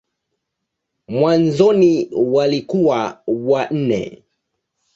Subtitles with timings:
[1.07, 4.23] Mwanzoni walikuwa wanne.